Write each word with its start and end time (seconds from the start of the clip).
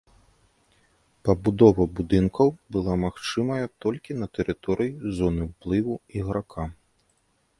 Пабудова 1.27 1.85
будынкаў 1.99 2.47
была 2.77 2.93
магчымая 3.03 3.65
толькі 3.85 4.17
на 4.21 4.27
тэрыторыі 4.37 4.97
зоны 5.21 5.41
ўплыву 5.51 5.93
іграка. 6.21 6.63